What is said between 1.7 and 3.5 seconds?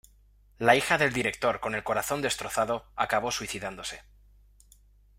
el corazón destrozado, acabó